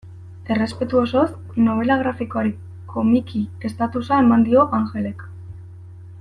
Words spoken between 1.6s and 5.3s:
nobela grafikoari komiki estatusa eman dio Angelek.